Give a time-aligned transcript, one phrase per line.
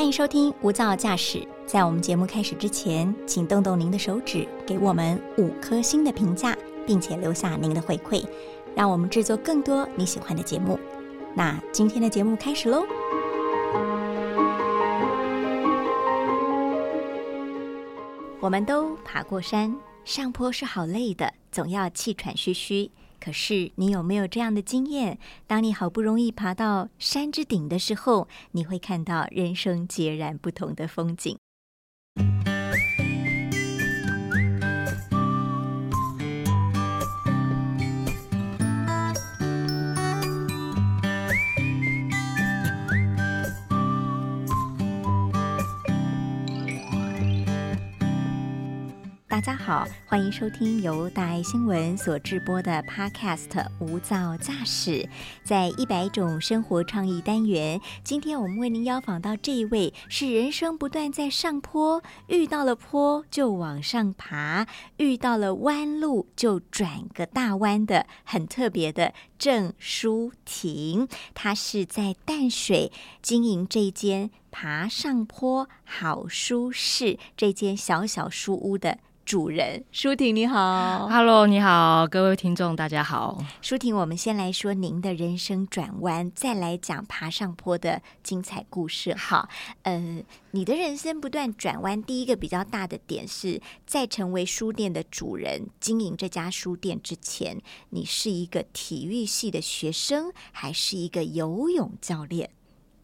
[0.00, 1.38] 欢迎收听《无噪驾驶》。
[1.66, 8.24] 在我们节目开始之前，请动动您的手指，给我们五颗星的评价，并且留下您的回馈，
[8.74, 10.80] 让我们制作更多你喜欢的节目。
[11.34, 12.82] 那今天的节目开始喽！
[18.40, 19.76] 我们都爬过山，
[20.06, 22.90] 上坡是好累的，总要气喘吁吁。
[23.20, 25.18] 可是，你有没有这样的经验？
[25.46, 31.38] 当你好不容易爬到山之顶的时候，你会看到人生截然不同的风景。
[49.30, 53.46] 大家好，欢迎收听由大爱新闻所制播的 Podcast
[53.78, 54.90] 《无噪驾驶》。
[55.44, 71.08] 在一百种生活创意单元，今天我们为您邀访到这一位，是人生不断在上坡，遇到了坡就往上爬，遇到了弯路就转个大弯的很特别的郑淑婷。
[71.34, 78.98] 她是在淡水经营这间爬上坡好舒适这间小小书屋的。
[79.22, 83.38] 主人舒婷你好，Hello，你好，各位听众大家好。
[83.62, 89.14] 舒婷，我们先来说您的人生转弯，再来讲爬上坡的精彩故事。
[89.14, 89.48] 好，
[89.82, 90.20] 呃，
[90.52, 102.50] 你的人生不断转弯，第一个比较大的点是在成为书店的主人、经营这家书店之前，你是一个体育系的学生，还是一个游泳教练？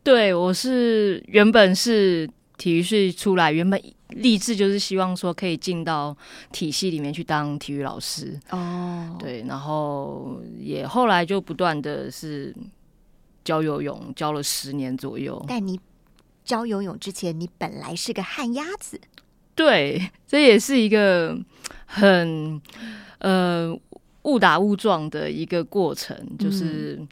[0.02, 2.30] 对，我是原本是。
[2.58, 6.16] 体育系出来，原本立志就是希望说可以进到
[6.50, 9.14] 体系里面去当体育老师哦。
[9.18, 12.56] 对，然后也后来就不断的是
[13.44, 15.44] 教游泳，教了十年左右。
[15.46, 15.78] 但你
[16.46, 18.98] 教游泳之前，你本来是个旱鸭子。
[19.54, 21.38] 对，这也是一个
[21.84, 22.58] 很
[23.18, 23.78] 呃
[24.22, 27.06] 误打误撞的一个过程，就是。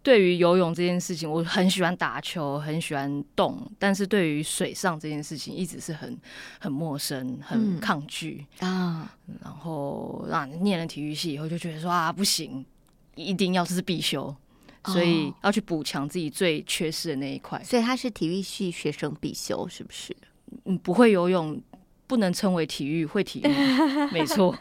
[0.00, 6.16] 对于游泳这件事情，我很喜欢打球，很喜欢动，但是对于水上这件事情，一直是很
[6.58, 9.12] 很陌生，很抗拒啊。
[9.42, 12.64] 然后啊，念了体育系以后，就觉得说啊，不行，
[13.16, 14.34] 一定要是必修，
[14.86, 17.62] 所以要去补强自己最缺失的那一块。
[17.64, 20.16] 所以他是体育系学生必修，是不是？
[20.64, 21.60] 嗯，不会游泳。
[22.06, 23.48] 不能称为体育，会体育，
[24.10, 24.56] 没错，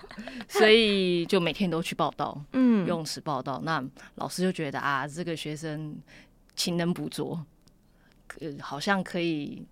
[0.49, 3.61] 所以就每天都去报道，嗯，游泳池报道。
[3.63, 3.81] 那
[4.15, 5.95] 老师就觉得啊，这个学生
[6.57, 7.41] 勤能补拙，
[8.41, 9.65] 呃，好像可以，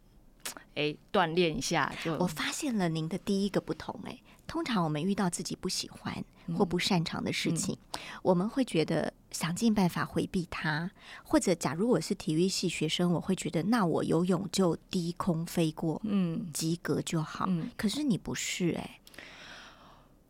[0.76, 1.94] 哎，锻炼一下。
[2.02, 4.18] 就我发现了您的第一个不同，哎。
[4.48, 6.24] 通常我们遇到自己不喜欢
[6.56, 7.78] 或不擅长的事情，
[8.22, 10.90] 我们会觉得想尽办法回避它，
[11.24, 17.50] 或者假如我是体育系学生，我会觉得那我游泳就低空飞过，嗯，及格就好。
[17.76, 19.02] 可是你不是哎，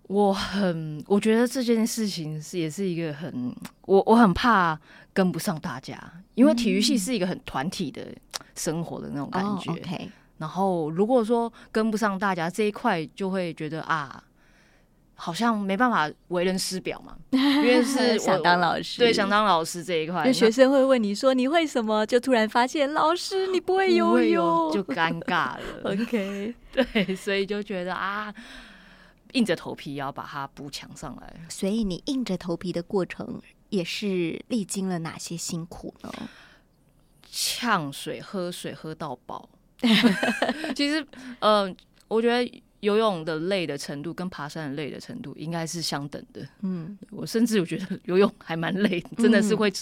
[0.07, 4.79] 我很我觉得这件事情是也是一个很我我很怕
[5.13, 5.95] 跟不上大家，
[6.33, 8.11] 因为体育系是一个很团体的
[8.55, 10.09] 生活的那种感觉。
[10.37, 14.21] 然后，如果说跟不上大家这一块，就会觉得啊，
[15.15, 25.61] 好像没办法为人师表嘛， 因为是 想当老师，对，想当老师这一块，学生会问你说你会什么，就突然发现老师你不会游泳，就尴尬了。
[25.85, 28.33] OK，对，所以就觉得啊，
[29.33, 31.33] 硬着头皮要把它补强上来。
[31.49, 36.11] 所以你硬着头皮的过程，也是历经了哪些辛苦呢？
[37.31, 39.49] 呛水，喝水喝到饱。
[40.75, 41.05] 其实，
[41.39, 41.75] 嗯，
[42.07, 46.47] 我觉得游泳的累的程度跟爬山的累的程度应该是相等的。
[46.61, 49.73] 嗯，我甚至我觉得游泳还蛮累，真的是会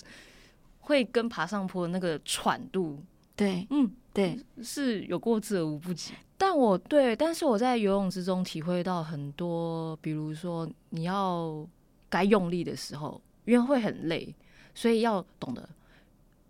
[0.80, 2.98] 会跟爬上坡那个喘度。
[3.36, 6.14] 对，嗯，对，是有过之而无不及。
[6.38, 11.68] 但我对，但是我在游泳之中体会到很多，比如说你要
[12.10, 14.34] 该用力的时候，因为会很累，
[14.74, 15.68] 所以要懂得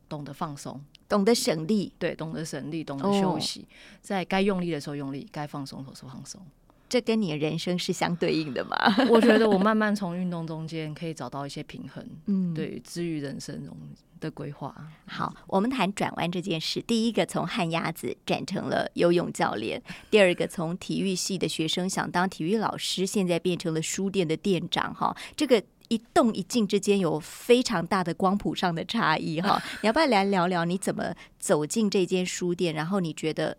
[0.10, 0.80] 懂得放松。
[1.14, 3.68] 懂得省力，对，懂得省力，懂得休息，
[4.02, 6.42] 在该用力的时候用力，该放松的时候放松。
[6.90, 8.76] 这跟你的人生是相对应的嘛？
[9.12, 13.78] 我觉得我慢慢从运动中间可以找到一些平衡， 嗯，对，至于人生中
[14.20, 14.76] 的规划。
[15.06, 16.82] 好，我们谈转弯这件事。
[16.82, 19.80] 第一个从旱鸭子转成了游泳教练，
[20.10, 24.92] 第二个从体育系的学生想当体育老师，现在变成了书店的店长。
[24.96, 25.62] 哈，这个。
[25.94, 32.74] 一动一静之间有非常大的光谱上的差异哈， 你要不要来聊聊你怎么走进这间书店？
[32.74, 33.56] 然后你觉得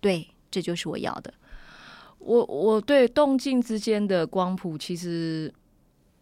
[0.00, 1.34] 对，这就是我要的。
[2.18, 5.52] 我我对动静之间的光谱，其实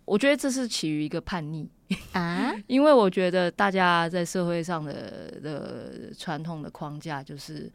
[0.06, 1.68] 我觉得这是起于一个叛逆，
[2.12, 7.70] 啊， 因为我觉得大家在社会上的的传统的框架就是，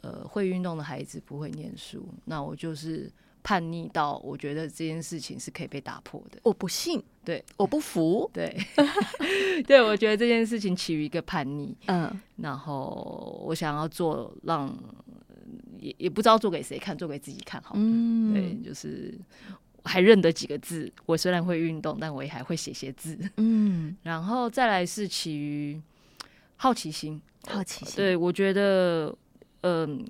[0.00, 2.08] 呃，会运动的孩子不会念书。
[2.24, 3.12] 那我就是
[3.46, 6.40] 叛逆到，我觉得这件事情是可以被打破的。
[6.42, 8.52] 我不信，对，我不服，对，
[9.62, 11.76] 对，我觉得这件事情起于一个叛逆。
[11.86, 14.76] 嗯，然后我想要做，让
[15.78, 17.74] 也也不知道做给谁看，做给自己看好。
[17.76, 19.14] 嗯，对，就是。
[19.88, 20.92] 还认得几个字。
[21.04, 23.16] 我虽然会运动，但我也还会写些字。
[23.36, 25.80] 嗯，然后再来是起于
[26.56, 27.22] 好奇心。
[27.46, 29.16] 好奇心，对我觉得，
[29.60, 30.04] 嗯，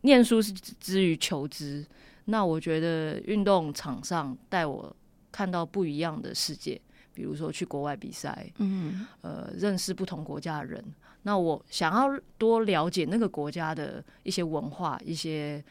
[0.00, 1.86] 念书是之于求知。
[2.26, 4.94] 那我觉得运动场上带我
[5.30, 6.80] 看到不一样的世界，
[7.14, 10.84] 比如说去国外比赛，嗯，呃，认识不同国家的人。
[11.22, 15.64] 那我想要多了解那个国家的一些文化，一些。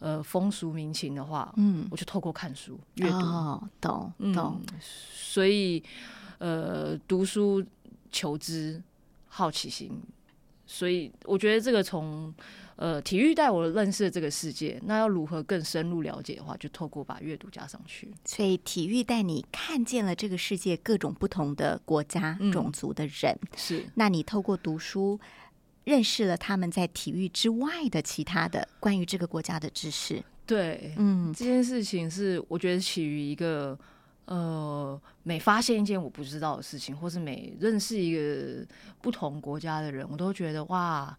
[0.00, 3.18] 呃，风俗民情的话，嗯，我就透过看书阅读，
[3.80, 4.60] 懂懂。
[4.78, 5.82] 所以，
[6.36, 7.64] 呃，读书
[8.12, 8.82] 求知，
[9.28, 9.98] 好奇心。
[10.66, 12.32] 所以，我觉得这个从
[12.76, 18.12] 呃体育带我认识这个世界，那要如何更深入了解的话，就透过把阅读加上去。
[18.24, 23.38] 所以，体育带你看见了这个世界各种不同的国家、种族的人。
[23.56, 25.20] 是，那你透过读书。
[25.84, 30.24] 认识了他们在体育之外的其他的关于这个国家的知识。
[30.46, 33.78] 对，嗯，这件事情是我觉得起于一个
[34.26, 38.66] 呃，每发现一件我不知道的事情，或是每认识一个
[39.00, 41.16] 不同国家的人，我都觉得哇。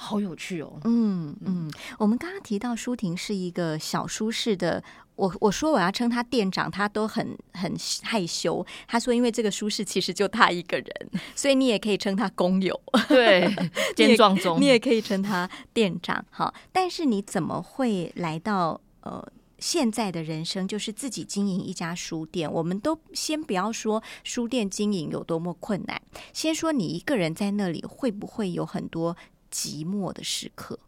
[0.00, 0.78] 好有趣哦！
[0.84, 1.68] 嗯嗯，
[1.98, 4.80] 我们刚刚提到舒婷是一个小舒适的，
[5.16, 7.74] 我我说我要称他店长，他都很很
[8.04, 8.64] 害羞。
[8.86, 12.80] 他说，因为这个舒适其实就他一个人， 所以你也可以称他工友。
[13.08, 13.52] 对，
[13.96, 16.24] 健壮中，你也可以称他店长。
[16.30, 19.26] 好，但是你怎么会来到呃
[19.58, 22.50] 现在的人生，就是自己经营一家书店？
[22.52, 26.00] 我们都先不要说书店经营有多么困难，
[26.32, 29.16] 先说你一个人在那里会不会有很多。
[29.50, 30.78] 寂寞的时刻，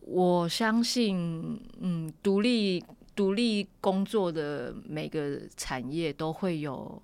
[0.00, 2.82] 我相信，嗯，独立
[3.14, 7.02] 独立工作的每个产业都会有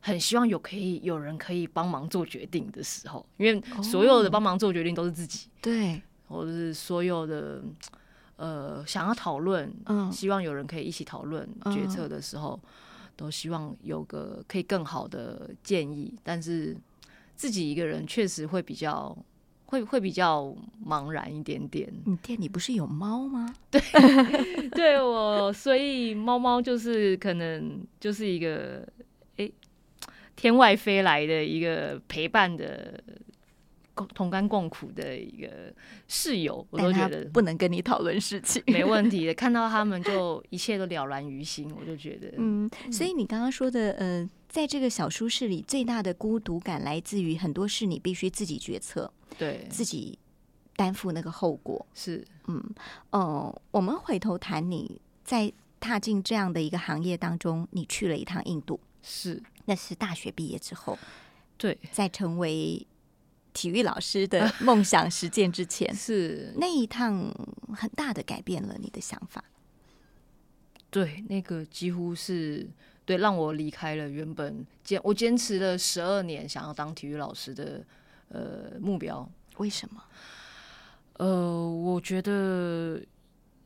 [0.00, 7.62] 很希望有可以有人可以帮忙做决定的时候，因为所有的帮忙做决定都是自己，对，或者是所有的
[8.38, 12.58] 呃想要讨论，嗯，希望有人可以一起讨论决策的时候，
[13.14, 16.74] 都希望有个可以更好的建议，但是。
[17.40, 19.16] 自己一个人确实会比较
[19.66, 20.52] 会会比较
[20.84, 21.88] 茫然一点点。
[22.04, 23.54] 你店里不是有猫吗？
[23.70, 23.80] 对，
[24.74, 28.84] 对我，所以猫猫就是可能就是一个
[29.36, 29.48] 哎
[30.34, 33.00] 天外飞来的一个陪伴的。
[34.06, 35.72] 同甘共苦的一个
[36.06, 39.34] 室友，我都觉得不能跟你讨论事情，没问题的。
[39.38, 42.68] 看到他们就一切都了然于心，我就觉得，嗯。
[42.90, 50.18] 所以你刚刚说的，呃，在这个小舒适里，最大的孤独感来自于很多事你必须自己决策，对，自己
[50.74, 51.86] 担负那个后果。
[51.94, 52.62] 是，嗯，
[53.10, 60.98] 哦，我们回头谈你在踏进这样的一个行业当中，你去了一趟印度，是，那是大学毕业之后，
[61.56, 62.86] 对，在成为。
[63.58, 67.28] 体育老师的 梦想实践之前，是那一趟
[67.74, 69.42] 很大的改变了你的想法。
[70.90, 72.70] 对，那个几乎是
[73.04, 77.84] 对让我离开了原本坚我坚持了十二年想要当体育老师的
[78.28, 79.28] 呃目标。
[79.56, 80.00] 为什么？
[81.14, 83.02] 呃，我觉得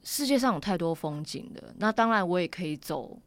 [0.02, 1.75] 世界上有太多风景的。
[1.76, 3.21] 那当然，我也可以走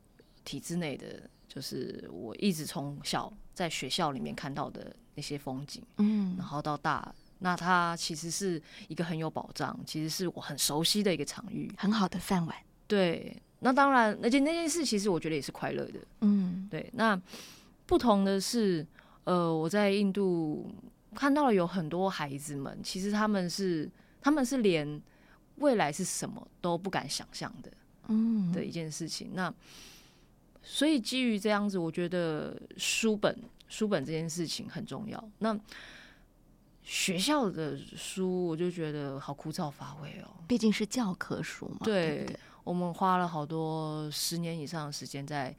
[0.43, 4.95] 体制内的，就是我一直从小在学校里面看到的。
[5.15, 12.55] 那些风景，嗯，然后到大，那它其实是一个很有保障，其实是我很熟悉的一个场域，很好的饭碗。
[12.85, 16.89] 对，那当然，而且那件事其实我觉得也是快乐的，嗯，对。
[16.93, 17.19] 那
[17.85, 18.85] 不同的是，
[19.23, 20.69] 呃，我在印度
[21.15, 23.89] 看到了有很多孩子们，其实他们是
[24.21, 25.01] 他们是连
[25.55, 27.71] 未来是什么都不敢想象的，
[28.09, 29.31] 嗯，的一件事情。
[29.33, 29.53] 那
[30.61, 33.37] 所以基于这样子，我觉得书本。
[33.67, 35.29] 书本这件事情很重要。
[35.39, 35.57] 那
[36.83, 40.29] 学校的书，我就觉得好枯燥乏味哦。
[40.47, 41.79] 毕竟是教科书嘛。
[41.83, 42.27] 对，
[42.65, 45.55] 我们花了好多十年以上的时间在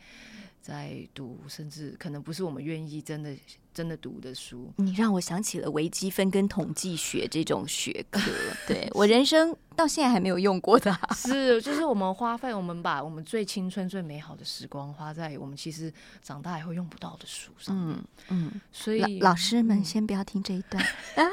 [0.61, 3.35] 在读，甚至可能不是我们愿意真的。
[3.77, 8.23] 真的读的书，你让我想起了微积分跟统计学这种学科。
[8.67, 17.77] 对我人生到现在还没有用过的，是就是我们花费，我们把我们最青春、最美好的时光花在我们其实长大以后用不到的书上。
[17.79, 20.83] 嗯嗯，所以老师们先不要听这一段。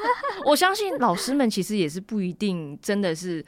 [0.44, 3.42] 我相信老师们其实也是不一定真的是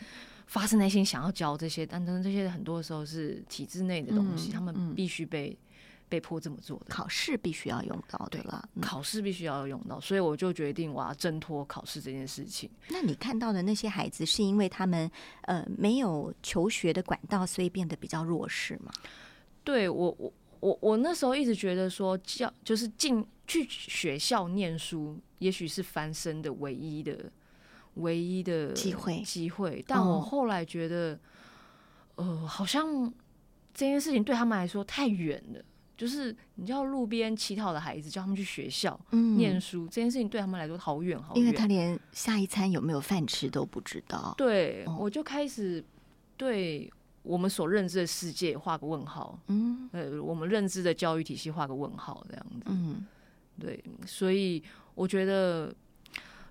[0.47, 5.57] 发自内心想要教这些，但真的这些很多时候是体制内的东西，他们必须被。
[6.09, 6.85] 被迫这么做的。
[6.89, 8.65] 考试必须要用到对啦。
[8.75, 12.71] 嗯考试必须要用到，所以我就决定我要挣脱考试这件事情。
[12.91, 15.11] 那你看到的那些孩子，是因为他们
[15.41, 18.93] 呃没有求学的管道，所以变得比较弱势吗？
[19.65, 27.29] 对我，我我我那时候一直觉得说教就是进去学校念书，也许是翻身的唯一的
[27.97, 29.85] 唯一的机会机会。
[29.87, 31.19] 但哦我后来觉得，
[32.15, 33.13] 呃，好像
[33.75, 35.61] 这件事情对他们来说太远了。
[35.97, 41.43] 就是你知道路边乞讨的孩子叫他们去学校嗯念书，这件事情对他们来说好远好远。
[41.43, 44.35] 因为他连下一餐有没有饭吃都不知道。
[44.37, 45.83] 对，哦我就开始
[46.37, 49.39] 对我们所认知的世界画个问号。
[49.47, 52.67] 嗯呃，我们认知的教育体系画个问号，这样子。
[52.67, 53.07] 嗯
[53.59, 54.63] 对，所以
[54.95, 55.75] 我觉得，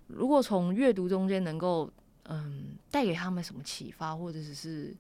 [0.07, 1.91] 如果从阅读中间能够，
[2.24, 4.95] 嗯，带给他们什么启发，或者只是，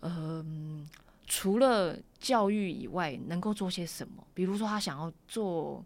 [0.00, 0.88] 嗯，
[1.26, 4.24] 除了教育以外，能够做些什么？
[4.34, 5.84] 比如说，他想要做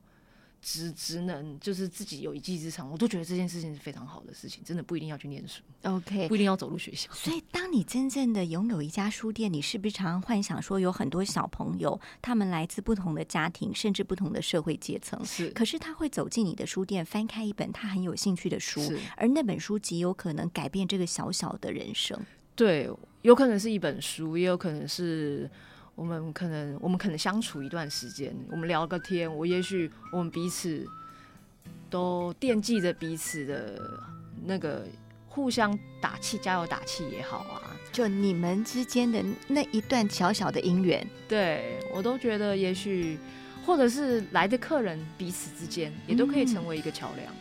[0.64, 6.34] 职职能，就是自己有一技之长，我都觉得这件事情是非常好的事情，真的不一定要去念书，，OK 不。
[6.34, 7.12] 一定要走入学校。
[7.12, 18.80] 所以，当你真正的拥有一家书店，你是不是常常幻想说，有很多小朋友，他们来自不同的家庭，甚至不同的社会阶层，是可是他会走进你的书店，翻开一本他很有兴趣的书，
[19.16, 22.18] 而那本书极有可能改变这个小小的人生。
[22.56, 22.88] 对，
[23.22, 25.50] 有可能是一本书，也有可能是
[25.94, 30.86] 我们可能我们可能相处一段时间，我们聊个天，我也许我们彼此
[31.88, 34.00] 都惦记着彼此的
[34.44, 34.86] 那个
[35.28, 43.18] 互相打气、加油打气也好啊，就你们之间的那一段小小的姻缘，对我都觉得也许
[43.64, 47.32] 或者是来的客人彼此之间也都可以成为一个桥梁。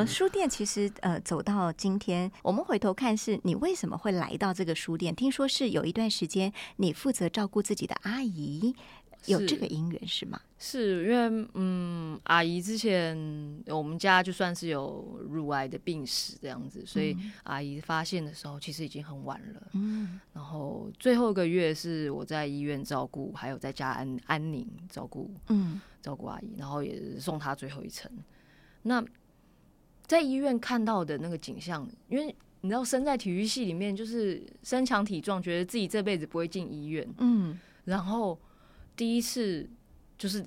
[0.00, 5.14] 呃，书店其实呃走到今天，我们回头看，是你为什么会来到这个书店？
[5.14, 8.74] 听说是有一段时间你负责照顾自己的阿姨，
[9.26, 10.40] 有这个姻缘是吗？
[10.58, 19.68] 是因为嗯，阿姨之前我们家就算是有乳癌的病史这样子，所以阿姨发现的时候其实已经很晚了。
[19.74, 28.10] 嗯然后最后一个月是我在医院照顾，还有在家安安宁照顾嗯照顾阿姨，然后也送她最后一程。
[28.82, 29.04] 那
[30.10, 38.36] 在医院看到的那个景象，因为你知道身在体育系里面，就是身强体壮，觉得自己这辈子不会进医院，嗯，然后
[38.96, 39.70] 第一次
[40.18, 40.44] 就是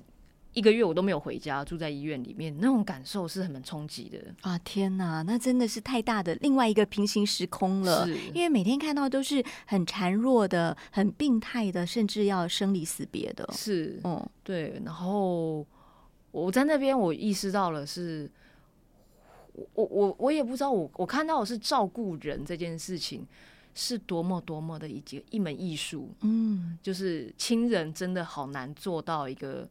[0.52, 4.18] 一个月我都没有回家，住在医院里面，那种感受是很冲击的。
[4.42, 8.06] 啊天哪，那真的是太大的另外一个平行时空了。
[8.06, 13.48] 是，因为每天看到都是很孱弱的、很病态的，甚至要生离死别的。
[13.54, 14.78] 是，嗯对。
[14.84, 15.66] 然后
[16.32, 18.30] 我在那边，我意识到了是，
[19.54, 23.26] 我我我我也不知道我，我看到的是照顾人这件事情
[23.74, 29.68] 是多么多么的一件一门艺术，嗯就是亲人真的好难做到一个。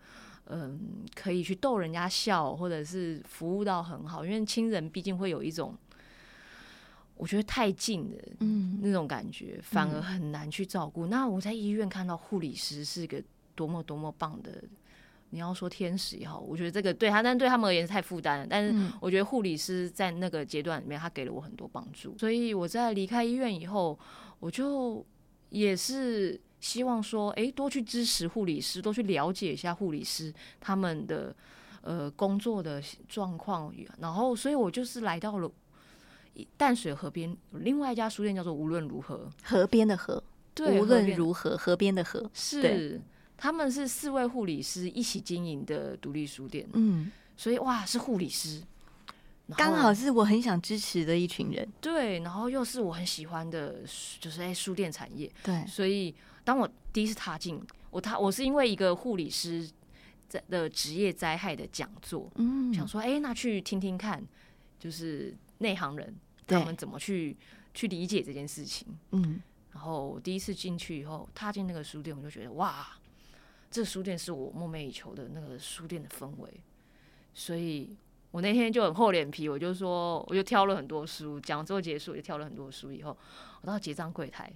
[0.48, 0.78] 嗯，
[1.16, 5.74] 可以去逗人家笑，或者是服务到很好，因为亲人毕竟会有一种，
[7.16, 11.08] 我觉得太近的嗯那种感觉，反而很难去照顾。
[11.08, 13.24] 那我在医院看到护理师是个
[13.56, 14.62] 多么多么棒的，
[15.34, 18.46] 你要说天使也好，我觉得这个对他，但对他们而言是太负担了。
[18.48, 22.16] 但是嗯我觉得护理师在那个阶段里面，他给了我很多帮助。
[22.20, 23.98] 所以我在离开医院以后，
[24.40, 25.04] 我就
[25.50, 31.36] 也是希望说，诶，多去支持护理师，多去了解一下护理师他们的
[31.82, 33.74] 呃工作的状况。
[33.98, 35.52] 然后，所以我就是来到了
[36.56, 39.28] 淡水河边另外一家书店，叫做无论如何。
[39.44, 40.24] 河边的河，
[40.54, 42.30] 对，无论如何，河边的河。
[42.36, 43.02] 是
[43.44, 48.64] 他们是四位护理师一起经营的独立书店，嗯，所以哇，是护理师，
[49.58, 51.68] 刚好是我很想支持的一群人。
[51.82, 53.82] 对，然后又是我很喜欢的，
[54.22, 59.70] 就是哎书店产业，对，所以当我第一次踏进我踏，我是因为一个护理师
[60.30, 64.26] 在的职业灾害的讲座，嗯，想说哎，那去听听看，
[64.80, 66.16] 就是内行人
[66.48, 67.36] 他们怎么去
[67.74, 68.88] 去理解这件事情。
[69.12, 69.42] 嗯。
[69.74, 72.88] 然后我第一次进去以后，踏进那个书店，我就觉得哇，
[73.74, 76.50] 这个书店是我梦寐以求的那个书店的氛围。
[77.34, 77.98] 所以
[78.30, 81.40] 我那天就很厚脸皮，我就说，我就挑了很多书。
[81.40, 82.94] 讲座结束，我就挑了很多书。
[82.94, 83.18] 以后
[83.62, 84.54] 我到结账柜台，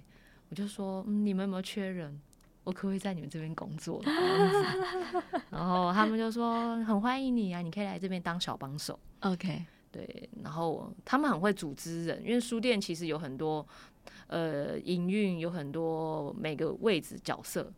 [0.48, 2.20] 我就说、嗯，你们有没有缺人？
[2.64, 4.00] 我可不可以在你们这边工作？
[5.50, 8.98] 然后他们就说很欢迎你啊，你可以来这边当小帮手。
[9.20, 13.66] ，OK，对，然后他们很会组织人，因为书店其实有很多
[14.26, 17.72] 呃营运，有很多每个位置角色，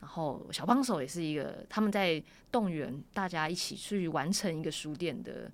[0.00, 5.50] 然后小帮手也是一个，他们在动员大家一起去完成一个书店的，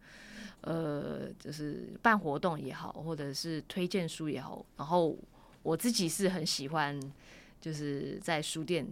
[0.60, 4.64] 呃，就是办活动也好，或者是推荐书也好。
[4.76, 5.18] 然后
[5.62, 6.98] 我自己是很喜欢，
[7.60, 8.86] 就是在书店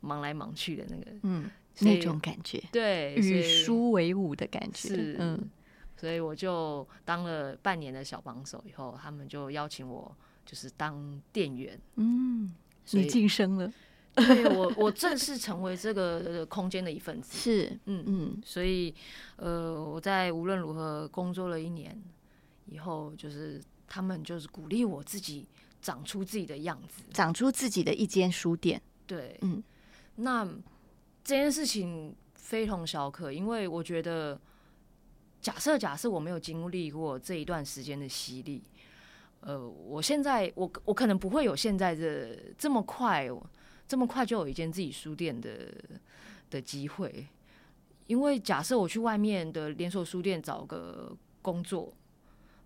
[0.00, 5.48] 忙来忙去的那个，嗯，那种感觉，对，与以书为伍的感觉，是，嗯，
[5.96, 10.12] 所以我就当了半年的小帮手，以后他们就邀请我
[10.44, 12.52] 就是当店员，嗯，
[12.90, 13.72] 你晋升了，
[14.26, 17.36] 对 我我正式成为这个呃空间的一份子。
[17.38, 18.94] 是，嗯，嗯，所以
[19.36, 21.96] 呃，我在无论如何工作了一年
[22.66, 25.46] 以后，就是他们就是鼓励我自己
[25.80, 27.04] 长出自己的样子。
[27.12, 29.62] 长出自己的一间书店，对，嗯，
[30.16, 30.44] 那
[31.24, 34.40] 这件事情非同小可，因为我觉得，
[35.40, 38.62] 假设假设我没有经历过这一段时间的洗礼，
[39.40, 43.28] 呃，我现在我我可能不会有现在的这么快，
[43.88, 45.74] 这么快就有一间自己书店的
[46.50, 47.26] 的机会，
[48.06, 51.92] 因为假设我去外面的连锁书店找个工作。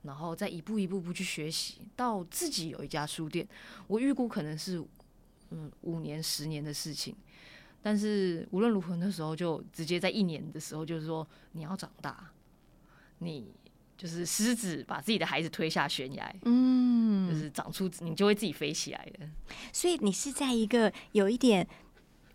[0.05, 3.47] 然后再一步一步步去学习，到自己有一家书店，
[3.87, 4.85] 我预估可能是
[5.51, 7.15] 嗯五年、十年的事情。
[7.81, 12.33] 但是无论如何，那时候就直接在一年的时候，就是说你要长大，
[13.19, 13.55] 你
[14.03, 19.29] 就是狮子把自己的孩子推下悬崖，嗯就嗯，是长出你就会自己飞起来的。
[19.73, 21.65] 所以你是在一个有一点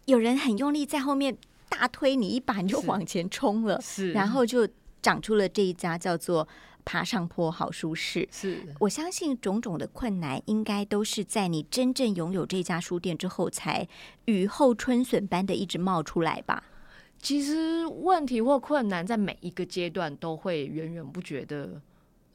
[0.05, 4.65] 有人很用力在后面大推你一把，你就往前冲了，是，然后就
[5.01, 6.47] 长出了这一家叫做
[6.85, 8.25] “爬上坡好舒适”。
[8.31, 13.85] 是我相信种种的困难，应该都是在你真正拥有这家书店之后，才
[14.23, 16.63] 雨后春笋般的一直冒出来吧？
[17.19, 21.81] 其实问题或困难在每一个阶段都会源源不绝的，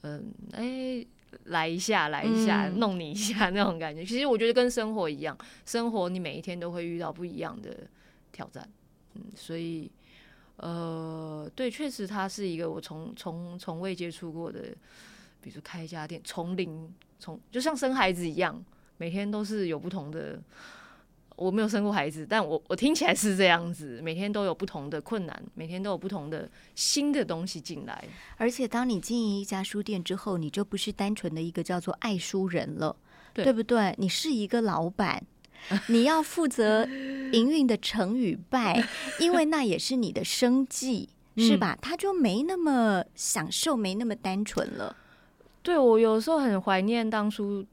[0.03, 1.07] 嗯，哎、
[1.45, 4.05] 来一下，来一下，嗯弄你一下那种感觉。
[4.05, 7.75] 其实我觉得跟生活一样，生活你每一天都会遇到不一样的
[8.33, 8.69] 挑战，
[9.15, 9.91] 嗯，所以，
[10.57, 14.61] 呃，对，确实它是一个我从从从未接触过的，
[15.41, 18.63] 比如说开一家店，从零从就像生孩子一样，
[18.99, 20.43] 每天都是有不同的。
[21.37, 28.05] 我没有生过孩子，但我我听起来是这样子，每天都有不同的困难，每天都有不同的新的东西进来。
[28.37, 32.95] 而且，当你经营一家书店之后，你就不是单纯的一个叫做爱书人了，
[33.33, 33.95] 对对不对？
[33.99, 35.25] 你是一个老板，
[35.89, 36.85] 你要负责
[37.33, 38.85] 营运的成与败，
[39.19, 41.79] 因为那也是你的生计， 是吧？
[41.81, 44.97] 他就没那么享受，没那么单纯了。
[45.63, 47.65] 对我有时候很怀念当初，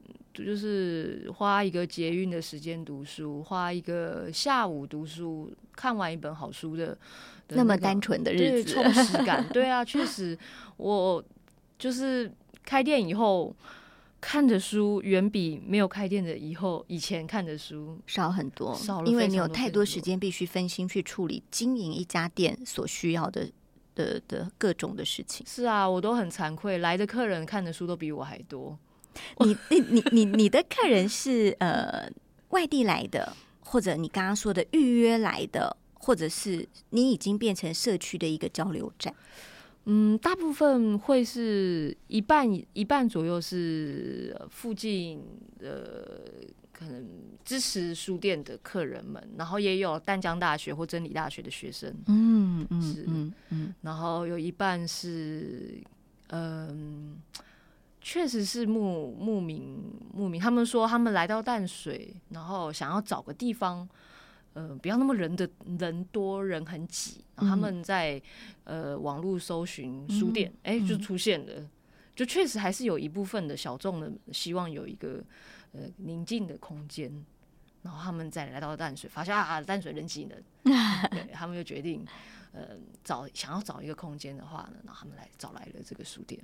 [0.44, 6.88] 就是花一个捷运的时间读书，花一个下午读书，看完一本好书的
[7.48, 9.46] 的那么个单纯的日子，充实感。
[9.52, 10.38] 对啊，确实，
[10.76, 11.22] 我
[11.78, 12.30] 就是
[12.64, 13.54] 开店以后
[14.20, 23.50] 看的书，远比没有开店的以后以前看的书少很多，少了因为你有太多时间必须分心去处理经营一家店所需要的
[23.94, 25.44] 的的各种的事情。
[25.46, 28.78] 是啊，我都很惭愧，来的客人看的书都比我还多。
[29.44, 32.10] 你你你你你的客人是呃
[32.50, 39.14] 外地来的，或者你刚刚说的预约来的，或者是你已经变成社区的一个交流站。
[39.84, 45.22] 嗯，大部分会是一半一半左右是呃附近
[45.60, 46.20] 呃
[46.70, 47.08] 可能
[47.44, 55.80] 支持书店的客人们，然后也有淡江大学或真理大学的学生，嗯是嗯嗯，然后有一半是
[56.28, 57.16] 嗯。
[58.00, 59.78] 确实是牧牧民
[60.12, 63.86] 牧民，他们说他们来到淡水，然后想要找个地方，
[64.54, 68.20] 呃，不要那么人的人多人很挤，然后他们在
[68.64, 71.68] 呃网络搜寻书店，哎、就出现了，
[72.14, 75.22] 就确实还是有一部分的小众的希望有一个
[75.72, 77.12] 呃宁静的空间，
[77.82, 80.42] 然后他们再来到淡水，发现啊淡水人挤人，
[81.10, 82.04] 对他们就决定
[82.52, 86.40] 呃找想要找一个空间的话呢，然后他们来找来了这个书店。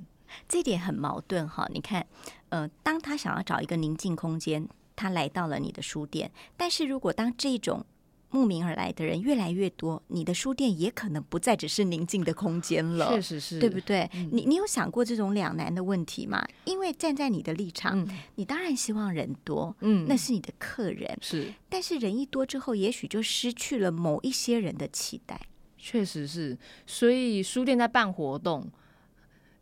[0.48, 1.68] 这点很矛盾哈。
[1.72, 2.06] 你看，
[2.48, 7.84] 呃，当他想要找一个宁静空间，他来到了你的书店，但是如果当这种
[8.30, 13.08] 慕名而来的人越来越多，你的书店也可能不再只是宁静的空间了。
[13.14, 14.10] 确实是，对不对？
[14.32, 16.44] 你你有想过这种两难的问题吗？
[16.64, 21.16] 因为站在你的立场，嗯你当然希望人多，嗯那是你的客人。
[21.22, 25.40] 是但是人一多之后，也许就失去了某一些人的期待。
[25.88, 28.68] 确实是，所以书店在办活动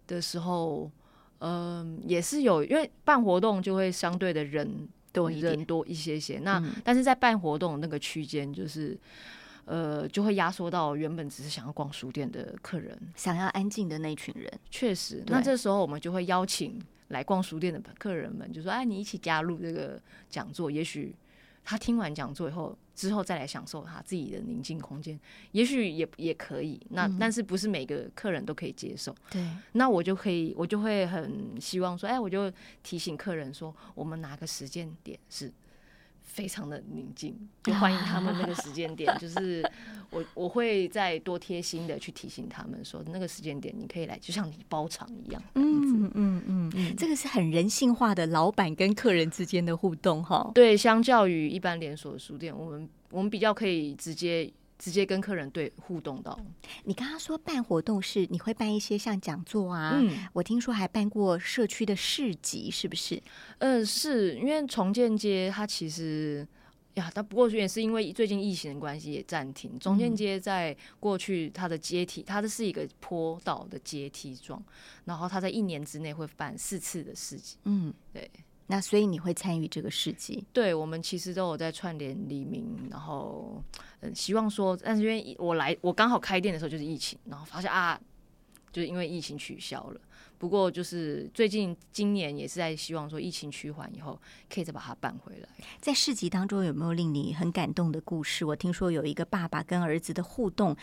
[0.07, 0.91] 的时候，
[1.41, 6.39] 嗯、也是有，因为办活动就会相对的人多人多一些些。
[6.39, 8.97] 那、嗯但是在办活动那个区间，就是
[9.67, 12.99] 呃，就会压缩到原本只是想要逛书店的客人。
[13.15, 21.15] 想要安静的那群人，确实，那这时候我们就会邀请来逛书店的客人们，就说：“哎，你一起加入这个讲座，也许
[21.65, 25.19] 他听完讲座以后，之后再来享受他自己的宁静空间，
[25.53, 26.81] 也许也也可以。
[26.91, 29.15] 那但是不是每个客人都可以接受？
[29.31, 35.51] 对，那我就可以，我就会很希望说，哎，我就提醒客人说，我们哪个时间点是。
[36.35, 39.09] 非常的宁静，就欢迎他们那个时间点。
[39.23, 39.65] 就是
[40.11, 45.41] 我我会再多贴心的去提醒他们说，那个时间点你可以来，就像你包场一样。
[45.55, 46.43] 嗯嗯
[46.75, 50.51] 嗯，这个是很人性化的老板跟客人之间的互动哈。
[50.53, 54.53] 对，相较于一般连锁书店，我们我们比较可以直接。
[54.79, 56.39] 直接跟客人对互动到。
[56.85, 63.23] 你刚刚说办活动是你会办一些像讲座啊，嗯，我听说还办过社区的市集，是不是？
[63.59, 66.47] 嗯，是因为重建街它其实
[66.95, 69.79] 呀，它不过也是因为最近疫情的关系也暂停。
[69.79, 74.63] 重建街在过去它的阶梯，它的是一个坡道的阶梯状，
[75.05, 77.57] 然后它在一年之内会办四次的市集。
[77.65, 78.31] 嗯，对。
[78.67, 80.43] 那所以你会参与这个事迹？
[80.53, 83.63] 对，我们其实都有在串联黎明，然后
[84.01, 88.01] 嗯，希望说，但是因为我来，我刚好开店的时候就是疫情，然后发现啊，
[88.73, 90.01] 就是因为疫情取消了。
[90.39, 95.49] 不过就是最近今年也是在希望说，疫情趋缓以后，可以再把它办回来。
[95.81, 98.45] 在市集当中有没有令你很感动的故事？
[98.45, 100.75] 我听说有一个爸爸跟儿子的互动，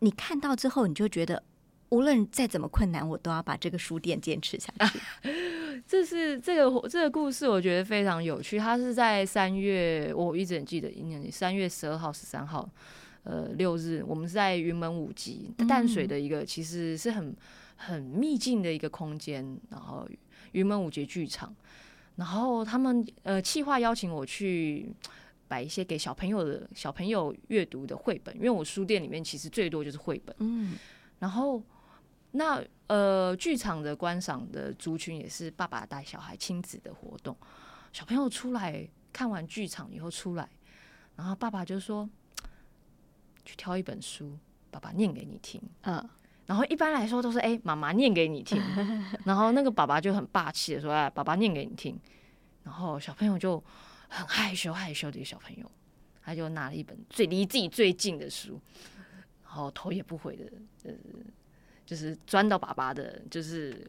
[0.00, 1.44] 你看到之后你就觉得。
[1.88, 4.98] 无论再怎么困难，我都要把这个书店坚持下去。
[5.86, 8.58] 这是这个这个故事，我觉得非常有趣。
[8.58, 10.90] 它是在三月，我一直很记得，
[11.30, 12.68] 三月十二号、十三号，
[13.22, 17.32] 呃，六日，我们是在云门舞集淡水的一个，其实是很
[17.76, 19.56] 很秘境的一个空间。
[19.70, 20.08] 然后
[20.52, 21.54] 云门舞集剧场，
[22.16, 24.90] 然后他们呃，企划邀请我去
[25.46, 30.34] 摆一些给小朋友的小朋友阅读的绘本，因为我书店里面其实最多就是绘本。
[30.40, 30.74] 嗯，
[31.20, 31.62] 然后。
[32.36, 37.36] 那呃，剧场的观赏的族群也是爸爸带小孩亲子的活动。
[37.92, 40.48] 小朋友出来看完剧场以后出来，
[41.16, 42.08] 然后爸爸就说
[43.44, 44.38] ：“去挑一本书，
[44.70, 46.08] 爸爸念给你听。”嗯，
[46.46, 48.62] 然后一般来说都是哎，妈妈念给你听。
[49.24, 51.98] 然后那个爸爸就很霸气的说：“哎，爸爸念给你听。”
[52.62, 53.62] 然后小朋友就
[54.08, 55.68] 很害羞害羞的一个小朋友，
[56.22, 58.60] 他就拿了一本最离自己最近的书，
[59.42, 60.44] 然后头也不回的
[60.84, 60.92] 呃。
[61.86, 63.88] 就是钻到爸爸的，就是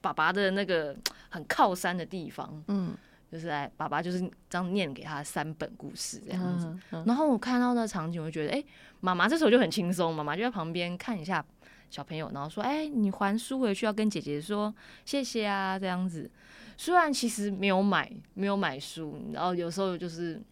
[0.00, 0.94] 爸爸的那个
[1.30, 2.92] 很靠山的地方，嗯，
[3.30, 6.76] 就是哎，爸爸就是这样念给他三本故事这样子。
[7.06, 8.64] 然后我看到那场景，我就觉得，哎，
[9.00, 11.44] 妈妈这时候就很轻松，妈妈就在旁边看一下
[11.88, 16.28] 小朋友，然后说，哎，你还书回去要跟姐姐说谢谢啊，这样子。
[16.76, 20.42] 虽然其实没有买，没有买书，然后有时候就是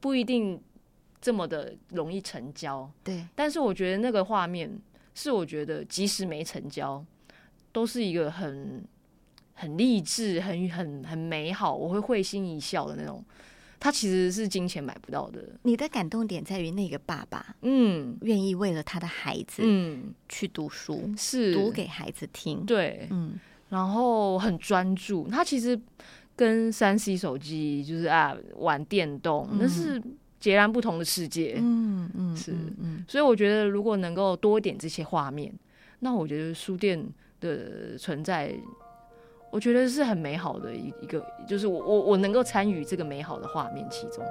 [0.00, 0.60] 不一定。
[1.20, 3.26] 这么的容易成交，对。
[3.34, 4.70] 但是我觉得那个画面
[5.14, 7.04] 是我觉得即使没成交，
[7.72, 8.82] 都是一个很
[9.52, 13.22] 很励志、很很很美好，我会会心一笑的那种。
[13.78, 15.42] 他其实是金钱买不到的。
[15.62, 25.28] 你的感动点在于那个爸爸，嗯，愿意为了他的孩子，嗯，去读书，是读给孩子听，对，嗯，然后很专注。
[25.28, 25.78] 他其实
[26.36, 30.00] 跟三 C 手机就是啊玩电动，那是。
[30.40, 35.52] 截然不同的世界，嗯嗯是，嗯，所以我觉得如果能够多一点这些画面，
[36.00, 37.06] 那我觉得书店
[37.40, 38.52] 的存在，
[39.52, 44.24] 我觉得是很美好的一一个，就是我我我能够参与这个美好的画面其中。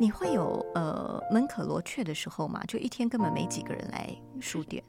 [0.00, 2.64] 你会有呃门可罗雀的时候吗？
[2.66, 4.10] 就一天根本没几个人来
[4.40, 4.82] 书店，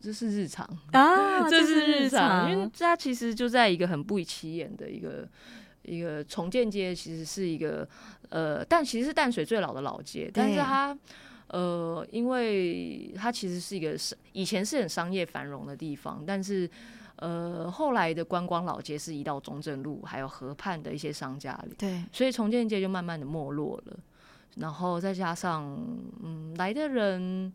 [0.00, 5.28] 这是日常啊， 这是日常，因为它其实就在一个很不起眼的一个
[5.82, 7.86] 一个重建街，其实是一个
[8.30, 10.96] 呃，但其实是淡水最老的老街，但是它
[11.48, 16.68] 呃，因为它其实是一个是以前是很商业繁荣的地方，但是
[17.16, 23.98] 呃后来的观光老街是移到中正路还有河畔的一些商家里，对，所以重建街就慢慢的没落了。
[24.56, 25.64] 然后再加上，
[26.22, 27.52] 嗯，来的人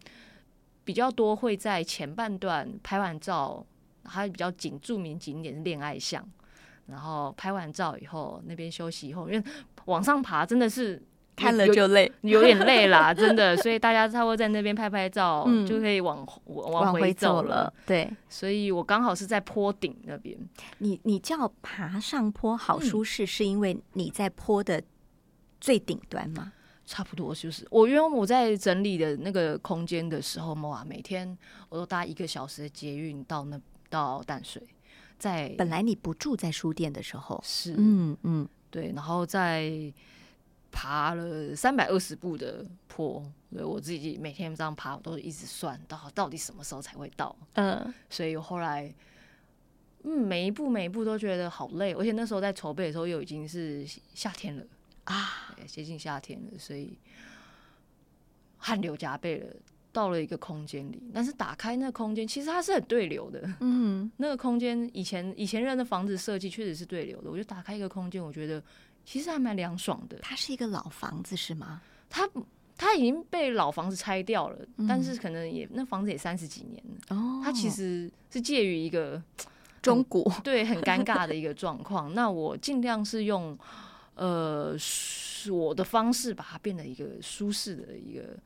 [0.83, 3.65] 比较多，会在前半段拍完照，
[4.05, 6.27] 还比较景著名景点是恋爱巷。
[6.87, 9.43] 然后拍完照以后，那边休息以后，因为
[9.85, 11.01] 往上爬真的是
[11.37, 13.55] 看了就累，有点 累啦，真的。
[13.57, 17.71] 所以大家差不多在那边拍拍照，就可以往往回走了。
[17.85, 20.37] 对，所以我刚好是在坡顶那边。
[20.79, 24.83] 你你叫爬上坡好舒适，是因为你在坡的
[25.61, 26.51] 最顶端吗？
[26.91, 31.37] 差不多就是我，因为我在整理的那个空间的时候嘛，每天
[31.69, 33.57] 我都搭一个小时的捷运到那
[33.89, 34.61] 到淡水。
[35.17, 39.71] 在本来你不住在书店的时候，是嗯嗯，对，然后再
[40.69, 43.23] 爬了三百二十步的坡，
[43.53, 48.93] 对我自己每天这样爬，我都一直算到到底什么时候才会到，嗯，所以我后来。
[50.03, 54.65] 嗯，每一步每一步都觉得好累，而且那时候在筹备的时候又已经是夏天了
[55.11, 56.97] 啊，接近夏天了，所以
[58.57, 59.47] 汗流浃背了。
[59.93, 63.41] 到了一个空间里，但是打开那个空间，其实它是很对流的。
[63.59, 67.29] 嗯，那个空间以前以前人的房子设计确实是对流的。
[67.29, 68.63] 我就打开一个空间，我觉得
[69.03, 70.17] 其实还蛮凉爽的。
[70.21, 71.81] 它是一个老房子是吗？
[72.09, 72.25] 它
[72.77, 77.17] 它已经被老房子拆掉了，但是可能也那房子也三十几年了。
[77.17, 79.21] 哦，它其实是介于一个
[79.81, 82.13] 中古对很尴尬的一个状况。
[82.13, 83.59] 那我尽量是用
[84.15, 84.75] 呃
[85.49, 88.37] 我的方式把它变得一个舒适的一个。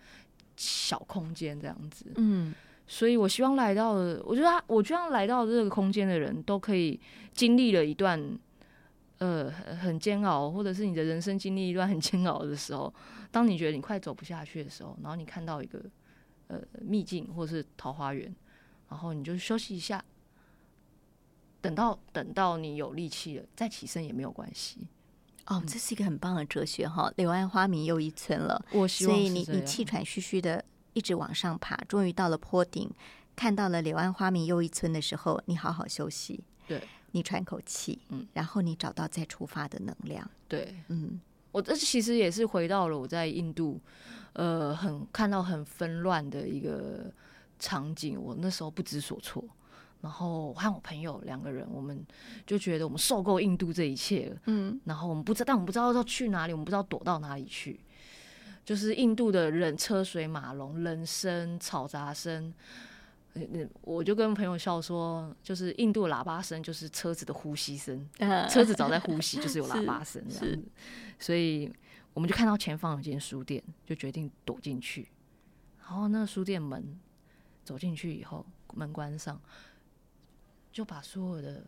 [0.57, 2.55] 小空间这样子，嗯，
[2.87, 6.97] 所以我希望来到的，我觉得我希望来到这个空间的人都可以
[7.33, 8.39] 经历了一段
[9.17, 12.93] 呃很煎熬，或者是你的人生经历一段很煎熬的时候，
[13.31, 15.83] 当你觉得你快走不下去的时候，然后你看到一个
[16.47, 18.33] 呃秘境或者是桃花源，
[18.87, 20.01] 然后你就休息一下，
[21.59, 24.87] 等到等到你有力气了再起身也没有关系。
[25.47, 27.11] 哦，这是一个很棒的哲学哈！
[27.17, 28.65] 柳暗花明又一村了。
[28.71, 32.89] 我希望，所以你你气喘吁吁的一直往上爬，终于到了坡顶，
[33.35, 36.81] 看到了柳暗花明又一村的时候，你好好休息，对，
[37.11, 41.19] 你喘口气，嗯，然后你找到再出发的能量，对，嗯，
[41.51, 43.79] 我这其实也是回到了我在印度，
[44.33, 47.13] 呃，很看到很纷乱的一个
[47.59, 49.43] 场景，我那时候不知所措。
[50.05, 52.05] 然后和我朋友两个人，我们
[52.45, 54.37] 就觉得我们受够印度这一切了。
[54.45, 57.79] 嗯，然后我们不知道，但我们不知道要去哪里，我们不知道躲到哪里去。
[58.63, 62.53] 就是印度的人车水马龙，人声嘈杂声。
[63.81, 68.07] 我就跟朋友笑说，就是印度喇叭声就是车子的呼吸声，
[68.47, 70.63] 车子早在呼吸，就是有喇 叭声这样子。
[71.17, 71.73] 所以
[72.13, 75.09] 我们就看到前方有间书店，就决定躲进去。
[75.79, 76.95] 然后那个书店门
[77.63, 79.41] 走进去以后，门关上。
[80.75, 81.65] 就把所有的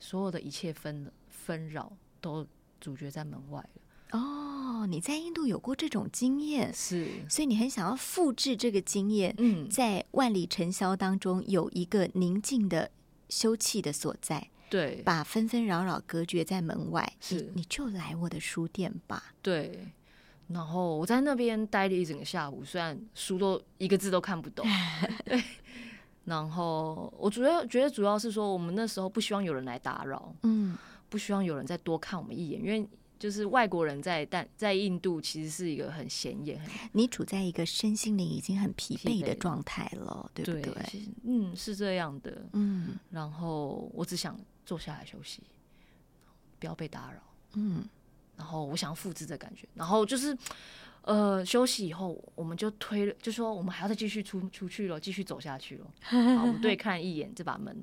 [0.00, 2.46] 所有的一切纷纷扰都
[2.80, 4.18] 阻绝在门外了。
[4.18, 9.34] 哦，你在印度有过这种经验，是，所以你很想要复制这个经验。
[9.36, 12.90] 嗯，在万里尘嚣当中有一个宁静的
[13.28, 17.12] 休憩的所在，对，把纷纷扰扰隔绝在门外。
[17.20, 19.34] 是，你就来我的书店吧。
[19.42, 19.86] 对，
[20.48, 24.66] 然后我在那边待了一整个下午，虽然书都一个字都看不懂。
[25.26, 25.42] 对。
[26.26, 30.76] 然后我主要觉得主要是说，我们那时候不希望有人来打扰，嗯，
[31.08, 32.84] 不希望有人再多看我们一眼，因为
[33.16, 36.60] 就是外国人在但在印度其实是一个很显眼，
[36.90, 40.74] 你处在一个身心灵已经很疲惫的状态了，对不对？
[41.22, 42.98] 嗯，是这样的，嗯。
[43.10, 45.44] 然后我只想坐下来休息，
[46.58, 47.20] 不要被打扰，
[47.54, 47.88] 嗯。
[48.36, 50.36] 然后我想要复制的感觉，然后就是。
[51.06, 55.86] 呃，休息以后，我们就推了，就说我们还要再继续出出去了，继续走下去了。
[56.02, 57.76] 好，我们对看一眼，这把门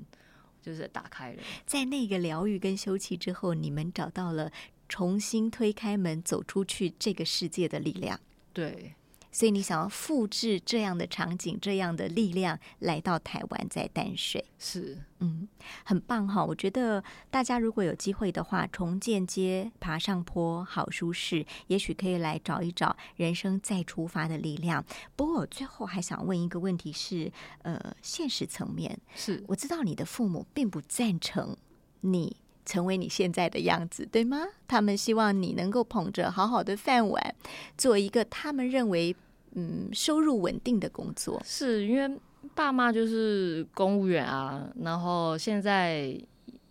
[0.62, 1.42] 就是打开了。
[1.66, 4.52] 在那个疗愈跟休憩之后，你们找到了
[4.90, 8.20] 重新推开门走出去这个世界的力量。
[8.52, 8.94] 对。
[9.34, 15.48] 所以你想要复制这样的场景、这样的力量来到台湾，在淡水是嗯，
[15.84, 16.46] 很棒哈！
[16.46, 24.86] 我觉得大家如果有机会的话，重建街爬上坡好舒适，也许可以来找一找人生再出发的力量。
[25.15, 27.32] 不过我最后还想问一个问题是，
[27.63, 31.58] 呃，现实层面是我知道你的父母并不赞成
[32.02, 34.45] 你成为你现在的样子，对吗？
[34.67, 37.36] 他们希望你能够捧着好好的饭碗，
[37.78, 39.15] 做一个他们认为。
[39.56, 42.19] 嗯，收入稳定的工作是因为
[42.56, 46.19] 爸妈就是公务员啊，然后现在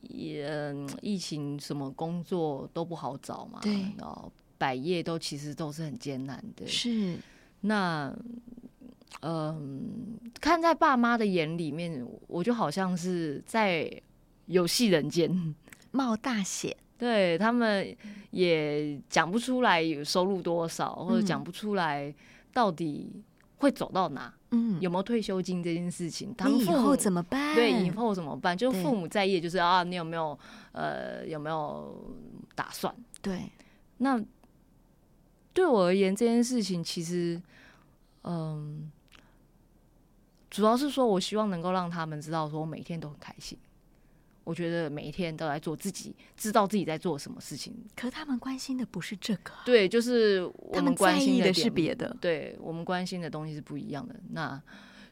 [0.01, 6.67] 也疫情，什么工作都不好找嘛，对，然后百业都其实都是很艰难的。
[6.67, 7.17] 是
[7.61, 8.13] 那
[9.21, 13.89] 嗯，看在爸妈的眼里面，我就好像是在
[14.47, 15.55] 游戏人间
[15.93, 17.97] 冒大险，对他们
[18.33, 22.13] 也讲不出来有收入多少，或者讲不出来。
[22.55, 23.11] 到底
[23.57, 24.31] 会走到哪？
[24.51, 26.35] 嗯，有没有退休金这件事情？
[26.37, 27.55] 他们以后怎么办？
[27.55, 28.55] 对，以后怎么办？
[28.55, 30.39] 就父母在意，就是啊，你有没有
[30.73, 32.15] 呃，有没有
[32.55, 32.95] 打算？
[33.23, 33.51] 对，
[33.97, 34.23] 那
[35.55, 37.41] 对我而言，这件事情其实，
[38.25, 38.93] 嗯，
[40.51, 43.57] 主要是说我希望能够让他们知道，说我每天都很开心。
[44.45, 47.75] 我觉得每一天都在做自己，知道自己在做什么事情。
[47.95, 52.17] 可他们关心的不是这个，对，就是我们关心的是别的。
[52.21, 54.15] 对我们关心的东西是不一样的。
[54.31, 54.61] 那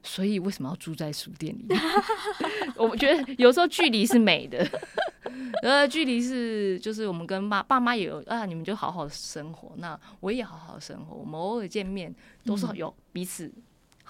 [0.02, 1.66] 所以为什么要住在书店里？
[2.76, 4.66] 我觉得有时候距离是美的。
[5.62, 12.12] 呃，距离是就是我们跟爸爸妈也有啊，你们就好好生活，那我也好好生活，我们偶尔见面
[12.44, 13.52] 都是有彼此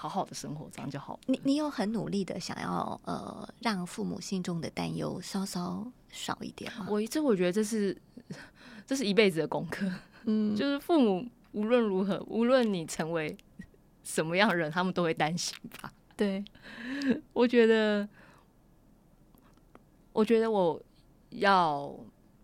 [0.00, 1.20] 好好的生活，这样就好。
[1.26, 6.86] 你你有很努力的想要呃让父母心中的担忧稍稍少一点吗？
[6.88, 7.94] 我这我觉得这是
[8.86, 9.86] 这是一辈子的功课，
[10.24, 13.36] 嗯，就是父母无论如何，无论你成为
[14.02, 15.92] 什么样的人，他们都会担心吧。
[16.16, 16.42] 对，
[17.32, 18.08] 我觉得。
[20.12, 20.78] 我觉得我
[21.30, 21.94] 要，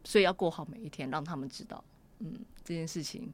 [0.05, 1.83] 所以要过好每一天，让他们知道，
[2.21, 3.31] 嗯，这件事情，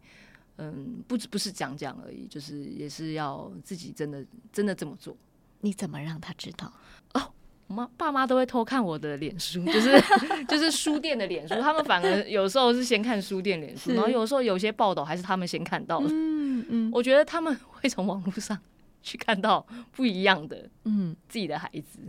[0.59, 5.17] 嗯，不不是讲讲而已，就是也是要自己真的真的这么做。
[5.61, 6.73] 你怎么让他知道？
[7.15, 7.33] 哦，
[7.69, 10.03] 妈爸妈都会偷看我的脸书， 就是
[10.49, 16.07] 就是书店的脸书，他们反而有时候是先看书店脸书，然后有时候有些报道还是他们先看到的。
[16.11, 18.59] 嗯嗯，我觉得他们会从网络上
[19.03, 22.01] 去看到不一样的，嗯，自己的孩子。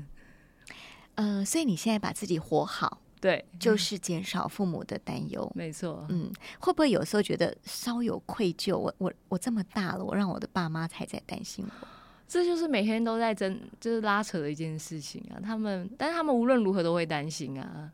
[1.15, 6.05] 呃，所以你现在把自己活好，对，就是减少父母的担忧，没错。
[6.09, 8.77] 嗯，会不会有时候觉得稍有愧疚？
[8.77, 11.87] 我我我这么大了，我让我的爸妈还在担心我，
[12.27, 15.39] 这就是每天都在争，就是拉扯的一件事情啊。
[15.41, 17.89] 他们，但是他们无论如何都会担心啊。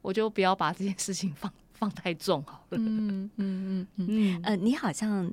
[0.00, 2.76] 我就不要把这件事情放放太重好了。
[2.76, 4.40] 嗯嗯嗯嗯。
[4.42, 5.32] 呃，你好像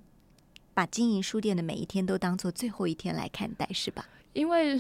[0.76, 4.08] 把经营书店的每一天都当做最后一天来看待，是吧？
[4.34, 4.80] 因为。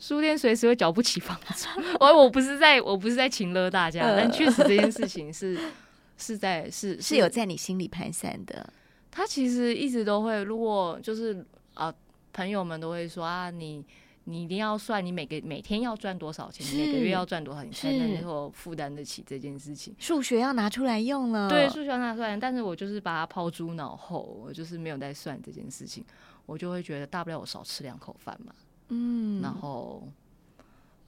[0.00, 1.68] 书店随时会缴不起房租，
[2.00, 5.56] 我我不是在我不是在请了大家，但确实这件事情是
[6.16, 8.72] 是在是是有在你心里盘算的。
[9.10, 11.92] 他其实一直都会，如果就是啊，
[12.32, 13.84] 朋友们都会说啊，你
[14.24, 19.94] 你一定要算你每个每天要赚多少钱，每个月要赚多少，钱才能够负担得起这件事情。
[19.98, 26.04] 数学要拿出来用了，对，数学要拿出来，但是我就是把它抛诸脑后，我就是没有在算这件事情，
[26.46, 28.54] 我就会觉得大不了我少吃两口饭嘛。
[28.90, 30.02] 嗯，然后，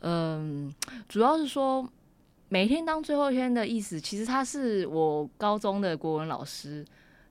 [0.00, 0.72] 嗯，
[1.08, 1.88] 主要是说
[2.48, 6.84] 每天当最后一天的意思，其实他是我高中的国文老师，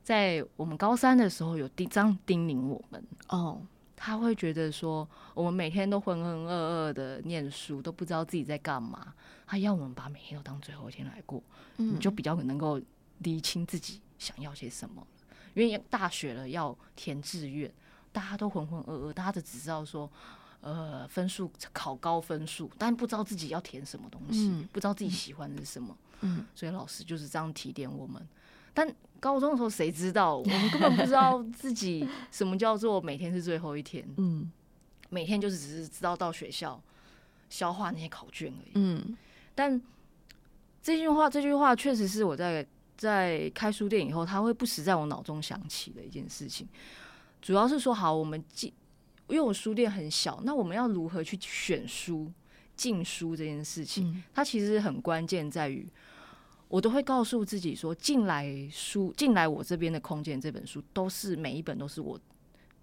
[0.03, 3.03] 在我们高三的时候有叮张叮咛我们。
[3.29, 3.61] 哦，
[3.95, 9.13] 他会觉得说我们每天都浑浑噩噩的念书，都不知道自己在干嘛，
[9.47, 11.41] 他要我们把每天都当最后一天来过，
[11.77, 12.81] 你就比较能够
[13.19, 15.05] 理清自己想要些什么，
[15.53, 17.71] 因为大学了要填志愿，
[18.11, 20.09] 大家都浑浑噩噩，大家都只知道说。
[20.61, 28.21] 呃，分数考高分数，但不知道自己要填什么东西，不知道自己喜欢的是什么，嗯，所以老师就是这样提点我们。
[28.73, 28.87] 但
[29.19, 30.37] 高中的时候谁知道？
[30.37, 34.51] 我们根本不知道自己什么叫做每天是最后一天，嗯，
[35.09, 36.81] 每天就是只是知道到学校
[37.49, 39.17] 消化那些考卷而已，嗯。
[39.55, 39.81] 但
[40.81, 46.67] 这句话，这句话确实是我在在开书店以后，他会不时在我脑中想起的一件事情。
[47.41, 48.71] 主要是说，好，我们进。
[49.31, 52.29] 因为我书店很小，那我们要如何去选书、
[52.75, 55.87] 进书这件事情，它其实很关键，在于
[56.67, 62.19] 我都会告诉自己说，进来书进来我这边的空间，这本书都是每一本都是我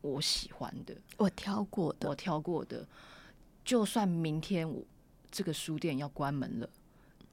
[0.01, 2.89] 我喜欢的，我挑过的，我挑过的。
[3.65, 4.83] 就算明天我
[5.31, 6.71] 这个书店要关门了，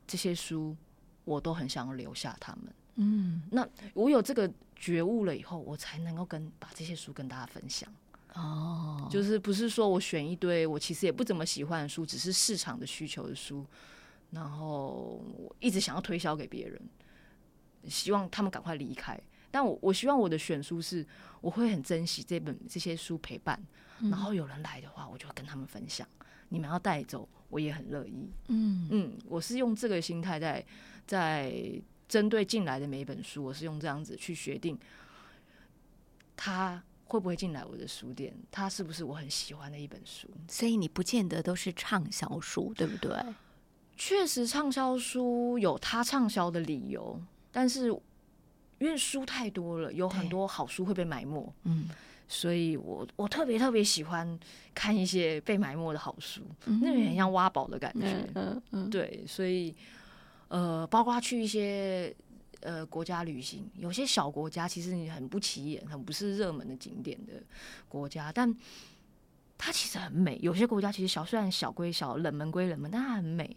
[0.06, 0.75] 这些书
[1.23, 2.75] 我都很想要留下他们。
[2.95, 7.89] 嗯，那我有这个觉悟了以后，我才能够跟把这些书跟大家分享。
[8.35, 13.65] 哦，就是不是说我选一堆我其实也不怎么喜欢的书，只是市场的需求的书，
[14.31, 16.81] 然后我一直想要推销给别人，
[17.87, 19.17] 希望他们赶快离开。
[19.51, 21.07] 但我我希望我的选书是，
[21.39, 23.57] 我会很珍惜这本这些书陪伴，
[24.01, 26.05] 然后有人来的话，我就跟他们分享。
[26.49, 28.29] 你们要带走，我也很乐意。
[28.49, 30.65] 嗯嗯，我是用这个心态在
[31.07, 34.77] 在针对进来的每一本书，我是用这样子去决定
[36.35, 36.83] 他。
[37.07, 38.33] 会不会进来我的书店？
[38.51, 40.27] 它是不是我很喜欢的一本书？
[40.47, 43.15] 所以你不见得都是畅销书，对不对？
[43.95, 47.19] 确实，畅销书有它畅销的理由，
[47.51, 47.89] 但是
[48.79, 51.53] 因为书太多了，有很多好书会被埋没。
[51.63, 51.87] 嗯，
[52.27, 54.37] 所以我我特别特别喜欢
[54.73, 58.27] 看一些被埋没的好书，那有点像挖宝的感觉。
[58.33, 59.73] 嗯嗯，对，所以
[60.47, 62.13] 呃，包括去一些。
[62.65, 67.34] 呃，国家旅行有些小国家其实你很不起眼，很不是热门的景点的
[67.88, 68.51] 国家，但
[69.55, 70.39] 它其实很美。
[70.41, 73.55] 有些国家其实小，虽然小归小，冷门归冷门，但它很美。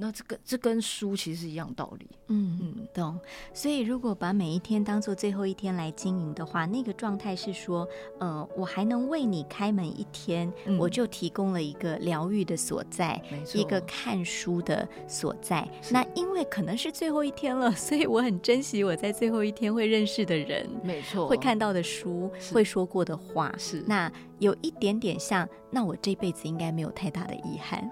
[0.00, 3.20] 那这个这跟书其实是一样道理，嗯嗯，懂。
[3.52, 7.86] 所以如果把每一天当做最后一天来经营的话，那个状态是说，
[8.18, 13.20] 呃，我还能为你开门一天，我就提供了一个疗愈的所在，
[13.52, 15.68] 一个看书的所在。
[15.90, 27.90] 那因为可能是最后一天了，所以我很珍惜我在最后一天会认识的人，没错，会看到的书，会说过的话，是那有一点点像，那我这辈子应该没有太大的遗憾。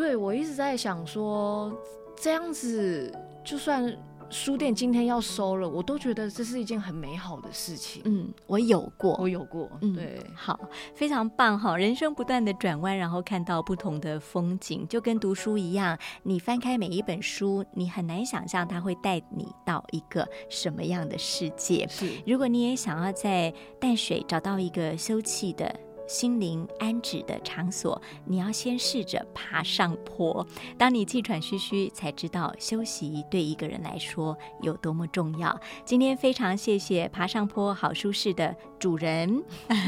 [0.00, 1.70] 对，我一直在想说，
[2.16, 3.94] 这样子，就算。
[4.32, 8.00] 书店今天要收了，我都觉得这是一件很美好的事情。
[8.04, 9.68] 嗯，我有过，我有过。
[9.80, 10.56] 嗯，对，好，
[10.94, 11.76] 非常棒哈！
[11.76, 15.98] 人生不断的转弯，然后看到不同的风景，就跟读书一样。
[16.22, 21.84] 你翻开每一本书，你很难想象它会带你到一个什么样的世界。
[21.90, 25.74] 是，如果你也想要在淡水找到一个休憩的。
[26.10, 30.44] 心灵安止的场所，你要先试着爬上坡。
[30.76, 35.56] 当你气喘吁吁，才知道休息对一个人来说有多么重要。
[35.84, 39.40] 今天非常谢谢爬上坡好舒适的主人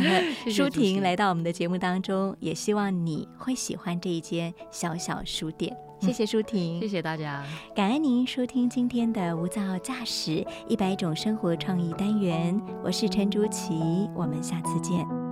[0.48, 5.76] 舒婷来到我们的节目当中，也希望你会喜欢这一间小小书店。
[6.00, 7.44] 谢谢舒婷，谢谢大家，
[7.74, 12.60] 感恩您收听今天的无噪驾驶一百种生活创意单元。
[12.84, 15.31] 我是陈竹琪，我们下次见。